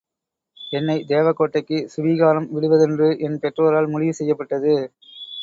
[0.57, 4.75] என்னை தேவகோட்டைக்கு சுவீகாரம் விடுவதென்று என் பெற்றோரால் முடிவு செய்யப்பட்டது.